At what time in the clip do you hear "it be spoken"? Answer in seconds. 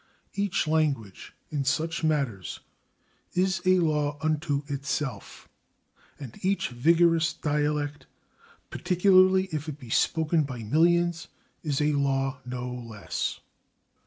9.69-10.41